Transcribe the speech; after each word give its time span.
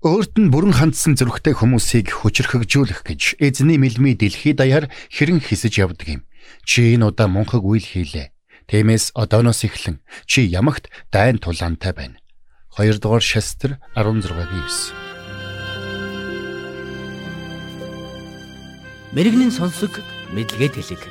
Өөрт 0.00 0.40
нь 0.40 0.48
бүрэн 0.48 0.72
хандсан 0.80 1.12
зүрхтэй 1.12 1.52
хүмүүсийг 1.52 2.24
хүчрхэгжүүлэх 2.24 3.04
гэж 3.04 3.36
эзний 3.36 3.76
мэлмий 3.76 4.16
дэлхий 4.16 4.56
даяар 4.56 4.88
хэрэн 5.12 5.44
хисэж 5.44 5.76
явдаг 5.76 6.08
юм. 6.08 6.22
Чи 6.64 6.96
энэ 6.96 7.12
удаа 7.12 7.28
мунхаг 7.28 7.60
үйл 7.60 7.84
хийлээ. 7.84 8.32
Тиймээс 8.64 9.12
одооноос 9.12 9.60
эхлэн 9.68 10.00
чи 10.24 10.48
ямагт 10.48 10.88
дайн 11.12 11.36
тулаантай 11.36 11.92
байна. 11.92 12.16
2 12.80 12.96
дугаар 12.96 13.20
шастр 13.20 13.76
16-гийн 13.92 14.48
9. 19.12 19.12
Мэргэний 19.12 19.52
сонсог 19.52 20.00
мэдлэгэд 20.32 20.80
хэлэг. 20.80 21.04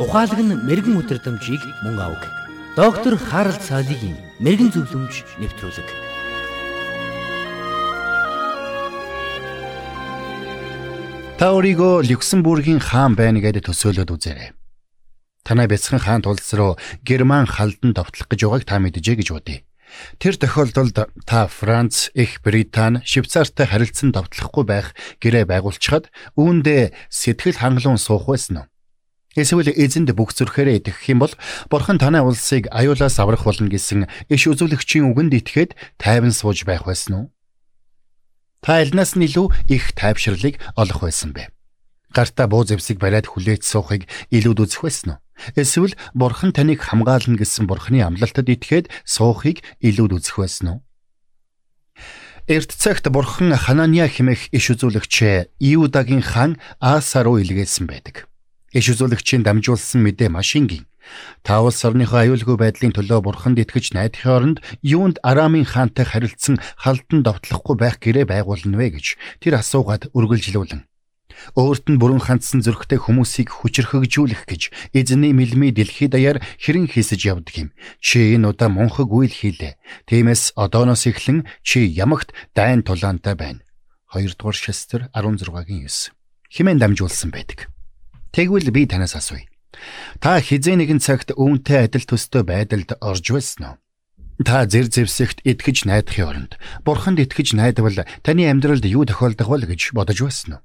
Ухаалаг 0.00 0.40
нь 0.40 0.64
мэрэгэн 0.64 0.96
өдрөмжийг 0.96 1.60
мөн 1.84 2.00
авг. 2.00 2.24
Доктор 2.72 3.20
Харалт 3.20 3.60
цаалогийн 3.60 4.16
мэрэгэн 4.40 4.72
зөвлөмж 4.72 5.44
нэвтрүүлэг. 5.44 6.13
Та 11.34 11.50
өөрийгөө 11.50 12.06
Люксембургийн 12.06 12.78
хаан 12.78 13.18
байна 13.18 13.42
гэдээ 13.42 13.66
төсөөлөд 13.66 14.06
үзээрэй. 14.06 14.54
Танай 15.42 15.66
бяцхан 15.66 15.98
хаан 15.98 16.22
тулс 16.22 16.46
руу 16.54 16.78
Герман 17.02 17.50
халдан 17.50 17.90
довтлох 17.90 18.30
гэж 18.30 18.46
байгааг 18.46 18.62
та 18.62 18.78
мэдэжээ 18.78 19.18
гэж 19.18 19.28
бодъё. 19.34 19.66
Тэр 20.22 20.34
тохиолдолд 20.38 20.94
та 21.26 21.40
Франц, 21.50 22.14
Их 22.14 22.38
Британи, 22.38 23.02
Швейцартай 23.02 23.66
харилцан 23.66 24.14
довтлохгүй 24.14 24.62
байх 24.62 24.94
гэрээ 25.18 25.50
байгуулчихад 25.50 26.14
үүндээ 26.38 26.94
сэтгэл 27.10 27.58
хангалуун 27.58 27.98
суух 27.98 28.30
байсан 28.30 28.54
нь. 28.54 28.68
Эсвэл 29.34 29.74
эзэнд 29.74 30.14
бүх 30.14 30.30
зүрхээрээ 30.38 30.86
итгэх 30.86 31.10
юм 31.10 31.26
бол 31.26 31.34
Бурхан 31.66 31.98
танай 31.98 32.22
улсыг 32.22 32.70
аюулаас 32.70 33.18
аврах 33.18 33.42
болно 33.42 33.66
гэсэн 33.66 34.06
иш 34.30 34.46
үзүүлэгчийн 34.46 35.10
үгэнд 35.10 35.34
итгээд 35.34 35.74
тайван 35.98 36.30
сууж 36.30 36.62
байх 36.62 36.86
байсан 36.86 37.12
уу? 37.18 37.26
Та 38.64 38.80
альнаас 38.80 39.12
нь 39.12 39.28
илүү 39.28 39.68
их 39.68 39.92
тайвширлыг 39.92 40.56
олох 40.72 41.04
байсан 41.04 41.36
бэ? 41.36 41.52
Гартаа 42.16 42.48
буу 42.48 42.64
зэвсэг 42.64 42.96
бариад 42.96 43.28
хүлээж 43.28 43.60
суухыг 43.60 44.08
илүүд 44.32 44.64
үзэх 44.64 44.88
байсан 44.88 45.08
уу? 45.12 45.20
Эсвэл 45.52 45.92
Бурхан 46.16 46.56
таныг 46.56 46.80
хамгаална 46.80 47.36
гэсэн 47.36 47.68
Бурханы 47.68 48.00
амлалтад 48.00 48.48
итгээд 48.48 48.88
суухыг 49.04 49.60
илүүд 49.84 50.16
үзэх 50.16 50.40
байсан 50.40 50.66
уу? 50.72 50.78
Эрт 52.48 52.72
цагт 52.72 53.04
Бурхан 53.12 53.52
Ханания 53.52 54.08
хэмээх 54.08 54.48
иш 54.48 54.72
үзүүлэгч 54.72 55.14
Иудагийн 55.60 56.24
хаан 56.24 56.56
Ааса 56.80 57.20
руу 57.20 57.44
илгээсэн 57.44 57.84
байдаг. 57.84 58.32
Иш 58.74 58.86
үзүүлэгчийн 58.90 59.46
дамжуулсан 59.46 60.02
мэдээ 60.02 60.28
маш 60.34 60.58
энгийн. 60.58 60.84
Та 61.46 61.62
улс 61.62 61.80
орныхоо 61.86 62.26
аюулгүй 62.26 62.56
байдлын 62.58 62.96
төлөө 62.96 63.20
бурханд 63.22 63.62
итгэж 63.62 63.94
найдахын 63.94 64.34
оронд 64.34 64.58
юунд 64.82 65.16
Арамын 65.22 65.62
хаантай 65.62 66.02
харилцсан 66.08 66.58
халдан 66.82 67.22
довтлохгүй 67.22 67.76
байх 67.78 68.02
гэрээ 68.02 68.26
байгуулна 68.26 68.74
вэ 68.74 68.98
гэж 68.98 69.06
тэр 69.38 69.60
асуугаад 69.60 70.10
үргэлжлүүлэн 70.16 70.82
Өөрт 71.54 71.86
нь 71.90 72.00
бүрэн 72.00 72.22
хандсан 72.24 72.64
зөрөгтэй 72.64 72.98
хүмүүсийг 73.04 73.52
хүчрхэгжүүлэх 73.52 74.42
гэж 74.48 74.62
эзний 74.96 75.34
мэлмий 75.36 75.74
дэлхий 75.74 76.08
даяар 76.08 76.40
хэрэн 76.62 76.88
хийсэж 76.88 77.20
явдаг 77.26 77.54
юм. 77.58 77.68
Чи 78.00 78.34
энэ 78.38 78.54
удаа 78.54 78.70
мунхаг 78.72 79.10
үйл 79.12 79.34
хийлээ. 79.34 79.76
Тиймээс 80.08 80.56
одооноос 80.56 81.04
эхлэн 81.10 81.44
чи 81.60 81.84
ямагт 81.84 82.32
дайн 82.56 82.80
тулаантай 82.86 83.34
байна. 83.36 83.60
2 84.14 84.38
дугаар 84.38 84.56
шестер 84.56 85.10
16-гийн 85.12 85.84
9. 85.90 86.14
Химэн 86.54 86.78
дамжуулсан 86.78 87.34
байдаг. 87.34 87.73
Тэгвэл 88.34 88.74
би 88.74 88.82
танаас 88.90 89.14
асууя. 89.14 89.46
Та 90.18 90.42
хизээ 90.42 90.74
нэгэн 90.74 90.98
цагт 90.98 91.30
үүнтэй 91.38 91.86
адил 91.86 92.02
төстэй 92.02 92.42
байдалд 92.42 92.98
орж 92.98 93.30
байсан 93.30 93.62
уу? 93.62 93.76
Та 94.42 94.66
зэр 94.66 94.90
зэвсэгт 94.90 95.46
итгэж 95.46 95.86
найдахын 95.86 96.26
оронд 96.26 96.52
бурханд 96.82 97.22
итгэж 97.22 97.54
найдвал 97.54 98.02
таны 98.26 98.50
амьдралд 98.50 98.82
юу 98.90 99.06
тохиолдох 99.06 99.46
вэ 99.46 99.70
гэж 99.70 99.94
бодож 99.94 100.18
байсан 100.18 100.58
уу? 100.58 100.62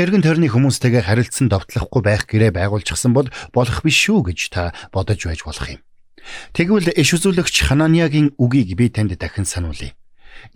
Эргэн 0.00 0.24
тойрны 0.24 0.48
хүмүүстэйгээ 0.48 1.04
харилцсан 1.04 1.52
довтлохгүй 1.52 2.00
байх 2.00 2.24
гэрээ 2.24 2.56
байгуулчихсан 2.56 3.12
бол 3.12 3.28
болох 3.52 3.84
биш 3.84 4.08
шүү 4.08 4.32
гэж 4.32 4.40
та 4.48 4.72
бодож 4.88 5.20
байж 5.28 5.44
болох 5.44 5.68
юм. 5.68 5.84
Тэгвэл 6.56 6.88
иш 6.96 7.08
үзүүлэгч 7.12 7.68
Хананиагийн 7.68 8.32
үгийг 8.40 8.80
би 8.80 8.88
танд 8.88 9.12
дахин 9.20 9.44
сануулъя. 9.44 9.92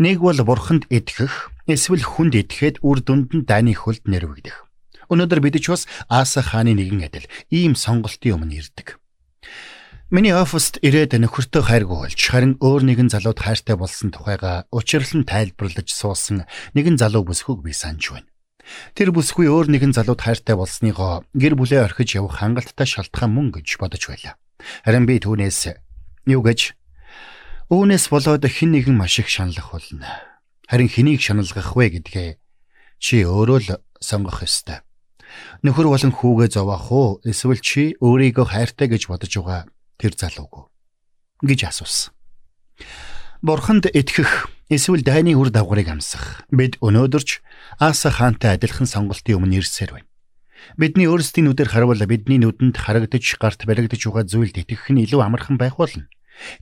Нэг 0.01 0.25
бол 0.25 0.41
бурханд 0.41 0.89
итгэх, 0.89 1.53
эсвэл 1.69 2.03
хүнд 2.03 2.35
итгэхэд 2.41 2.81
үр 2.81 3.05
дүнд 3.05 3.31
нь 3.37 3.45
дайны 3.45 3.77
хөлд 3.77 4.09
нэрвэгдэх. 4.09 4.72
Өнөөдөр 5.13 5.41
бид 5.45 5.61
ч 5.61 5.69
бас 5.69 5.85
Ааса 6.09 6.41
хааны 6.41 6.73
нэгэн 6.73 7.05
адил 7.05 7.29
ийм 7.53 7.77
сонголтын 7.77 8.41
өмнө 8.41 8.57
ирдэг. 8.65 8.97
Миний 10.13 10.33
оффист 10.33 10.77
ирээд 10.81 11.17
нөхөртөө 11.21 11.63
хайргүй 11.69 11.99
болж 12.05 12.21
харин 12.21 12.57
өөр 12.61 12.85
нэгэн 12.85 13.09
залууд 13.13 13.41
хайртай 13.41 13.77
болсон 13.81 14.13
тухайга 14.13 14.69
учирлан 14.69 15.25
тайлбарлаж 15.25 15.89
суусан 15.89 16.45
нэгэн 16.77 17.01
залуу 17.01 17.25
бүсгүйг 17.29 17.65
би 17.65 17.73
санаж 17.73 18.13
байна. 18.13 18.29
Тэр 18.93 19.09
бүсгүй 19.17 19.49
өөр 19.49 19.73
нэгэн 19.73 19.97
залууд 19.97 20.21
хайртай 20.21 20.53
болсныгоо 20.57 21.25
гэр 21.33 21.57
бүлээ 21.57 21.81
орхиж 21.89 22.17
явах 22.21 22.45
хангалттай 22.45 22.85
шалтгаан 22.85 23.33
мөн 23.33 23.57
гэж 23.57 23.81
бодож 23.81 24.05
байлаа. 24.05 24.37
Харин 24.85 25.09
би 25.09 25.17
түүнээс 25.17 25.81
юу 26.29 26.45
гэж 26.45 26.77
үүнээс 27.73 28.05
болоод 28.13 28.45
хэн 28.45 28.71
нэгэн 28.77 28.97
маш 28.97 29.17
их 29.17 29.33
шаналх 29.33 29.73
болно. 29.73 30.09
Харин 30.69 30.93
хэнийг 30.93 31.25
шаналгах 31.25 31.73
вэ 31.73 32.01
гэдгээ 32.01 32.31
чи 33.01 33.25
өөрөө 33.25 33.59
л 33.65 33.81
сонгох 33.97 34.45
ёстой. 34.45 34.85
Нөхөр 35.63 35.87
болон 35.91 36.13
хүүгээ 36.13 36.49
зовоох 36.53 36.87
уу 36.91 37.09
эсвэл 37.23 37.61
чи 37.63 37.95
өөрийгөө 38.03 38.47
хайртай 38.51 38.89
гэж 38.91 39.09
бодож 39.09 39.33
байгаа 39.39 39.63
тэр 40.01 40.13
залууг 40.19 40.73
гэж 41.43 41.61
асуусан. 41.71 42.15
Бурханд 43.43 43.91
итгэх 43.91 44.51
эсвэл 44.71 45.03
дайны 45.03 45.35
үр 45.35 45.51
дагаврыг 45.51 45.91
амсах 45.91 46.47
бид 46.51 46.79
өнөөдөрч 46.79 47.43
Ааса 47.83 48.11
хаантай 48.15 48.55
адилхан 48.55 48.87
сонголтын 48.87 49.43
өмнө 49.43 49.59
ирсээр 49.59 49.99
байна. 49.99 50.09
Бидний 50.79 51.11
өөрсдийн 51.11 51.51
нүдээр 51.51 51.71
харуул 51.75 51.99
бидний 52.07 52.39
нүдэнд 52.39 52.79
харагдаж 52.79 53.27
гарт 53.43 53.67
баригдаж 53.67 53.99
байгаа 53.99 54.25
зүйлд 54.31 54.63
итгэх 54.63 54.95
нь 54.95 55.03
илүү 55.03 55.21
амархан 55.27 55.59
байх 55.59 55.75
болно. 55.75 56.07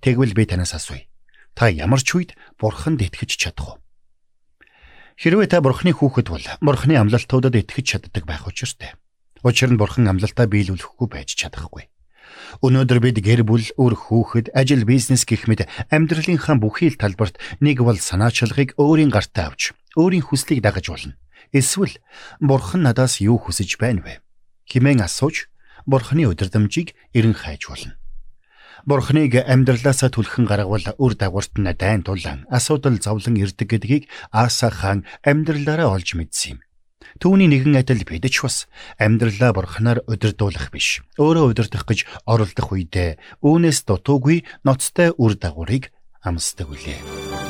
Тэгвэл 0.00 0.32
би 0.32 0.48
танаас 0.48 0.72
асууя. 0.72 1.04
Та 1.52 1.68
ямар 1.68 2.00
ч 2.00 2.16
үед 2.16 2.32
Бурханд 2.56 3.04
итгэж 3.04 3.36
чадах 3.36 3.76
уу? 3.76 3.78
Хэрвээ 5.20 5.52
та 5.52 5.60
бурхны 5.60 5.92
хүүхэд 5.92 6.32
бол 6.32 6.46
бурхны 6.64 6.96
амлалтуудад 6.96 7.52
итгэж 7.52 7.84
чаддаг 7.84 8.24
байх 8.24 8.48
учиртай. 8.48 8.96
Учир 9.44 9.68
нь 9.68 9.76
бурхан 9.76 10.08
амлалтаа 10.08 10.48
биелүүлэхгүй 10.48 11.08
байж 11.12 11.36
чадахгүй. 11.36 11.92
Өнөөдөр 12.64 12.98
бид 13.04 13.20
гэр 13.20 13.44
бүл, 13.44 13.68
үр 13.76 14.00
хүүхэд, 14.00 14.56
ажил, 14.56 14.88
бизнес 14.88 15.28
гэх 15.28 15.44
мэт 15.44 15.68
амьдралынхаа 15.92 16.56
бүхий 16.56 16.88
л 16.88 16.96
талбарт 16.96 17.36
нэг 17.60 17.84
бол 17.84 18.00
санаачлагыг 18.00 18.80
өөрийн 18.80 19.12
гартаа 19.12 19.52
авч, 19.52 19.76
өөрийн 19.92 20.24
хүслийг 20.24 20.64
дагаж 20.64 20.88
болно. 20.88 21.20
Эсвэл 21.52 22.00
бурхан 22.40 22.80
надаас 22.80 23.20
юу 23.20 23.36
хүсэж 23.36 23.76
байна 23.76 24.00
вэ? 24.00 24.24
хэмээн 24.72 25.04
асууж, 25.04 25.52
бурханы 25.84 26.32
өдөрдмжийг 26.32 26.96
эрен 27.12 27.36
хайж 27.36 27.68
болно. 27.68 27.99
Бурхныг 28.88 29.36
амьдралаасаа 29.36 30.08
түлхэн 30.08 30.48
гаргавал 30.48 30.96
үр 30.96 31.12
дагаварт 31.12 31.60
нь 31.60 31.68
дайн 31.76 32.00
тулан 32.00 32.48
асуудал 32.48 32.96
зовлон 32.96 33.36
ирдэг 33.36 33.68
гэдгийг 33.68 34.04
Ааса 34.32 34.72
хаан 34.72 35.04
амьдралаараа 35.20 35.92
олж 35.92 36.16
мэдсэн 36.16 36.56
юм. 36.56 36.58
Түүний 37.20 37.50
нэгэн 37.50 37.76
адил 37.76 38.06
бид 38.06 38.24
ч 38.30 38.40
бас 38.40 38.70
амьдралаа 38.96 39.52
бурхнаар 39.52 40.00
удирдуулах 40.06 40.70
биш. 40.70 41.02
Өөрөө 41.18 41.52
удирдах 41.52 41.84
гэж 41.84 42.06
оролдох 42.24 42.72
үедээ 42.72 43.18
үүнээс 43.42 43.84
дутуугүй 43.84 44.46
ноцтой 44.64 45.12
үр 45.18 45.34
дагаврыг 45.36 45.90
амсдаг 46.22 46.70
үлээ. 46.70 47.49